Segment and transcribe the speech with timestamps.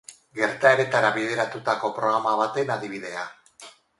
[0.37, 3.29] Gertaeretara bideratutako programa baten adibidea.